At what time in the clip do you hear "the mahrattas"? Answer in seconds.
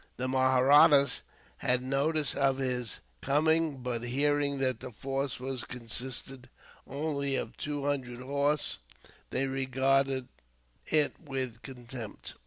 0.17-1.21